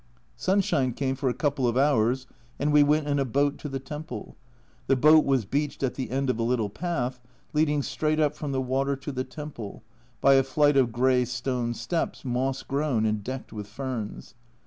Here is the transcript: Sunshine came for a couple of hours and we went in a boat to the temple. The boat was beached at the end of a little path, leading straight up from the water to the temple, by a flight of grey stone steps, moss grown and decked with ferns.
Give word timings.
Sunshine 0.35 0.93
came 0.93 1.15
for 1.15 1.29
a 1.29 1.33
couple 1.35 1.67
of 1.67 1.77
hours 1.77 2.25
and 2.57 2.73
we 2.73 2.81
went 2.81 3.07
in 3.07 3.19
a 3.19 3.23
boat 3.23 3.59
to 3.59 3.69
the 3.69 3.77
temple. 3.79 4.35
The 4.87 4.95
boat 4.95 5.25
was 5.25 5.45
beached 5.45 5.83
at 5.83 5.93
the 5.93 6.09
end 6.09 6.31
of 6.31 6.39
a 6.39 6.41
little 6.41 6.71
path, 6.71 7.21
leading 7.53 7.83
straight 7.83 8.19
up 8.19 8.33
from 8.33 8.51
the 8.51 8.61
water 8.61 8.95
to 8.95 9.11
the 9.11 9.23
temple, 9.23 9.83
by 10.19 10.33
a 10.33 10.43
flight 10.43 10.75
of 10.75 10.91
grey 10.91 11.23
stone 11.25 11.75
steps, 11.75 12.25
moss 12.25 12.63
grown 12.63 13.05
and 13.05 13.23
decked 13.23 13.53
with 13.53 13.67
ferns. 13.67 14.33